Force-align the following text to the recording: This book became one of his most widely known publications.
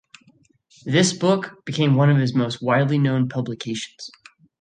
This 0.83 1.13
book 1.13 1.63
became 1.63 1.93
one 1.93 2.09
of 2.09 2.17
his 2.17 2.33
most 2.33 2.59
widely 2.59 2.97
known 2.97 3.29
publications. 3.29 4.09